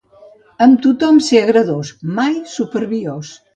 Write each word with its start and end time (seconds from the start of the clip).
Amb 0.65 0.79
tothom 0.85 1.19
ser 1.27 1.43
agradós, 1.43 1.93
mai 2.17 2.35
superbiós. 2.57 3.35